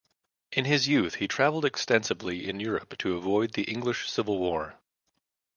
In 0.53 0.65
his 0.65 0.87
youth 0.87 1.13
he 1.13 1.27
travelled 1.27 1.63
extensively 1.63 2.49
in 2.49 2.59
Europe 2.59 2.97
to 2.97 3.15
avoid 3.17 3.53
the 3.53 3.65
English 3.65 4.09
Civil 4.09 4.39
war. 4.39 4.79